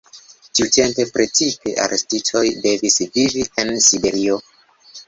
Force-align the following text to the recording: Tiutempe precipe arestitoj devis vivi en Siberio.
Tiutempe 0.59 1.05
precipe 1.17 1.75
arestitoj 1.85 2.45
devis 2.67 2.99
vivi 3.13 3.47
en 3.67 3.75
Siberio. 3.91 4.43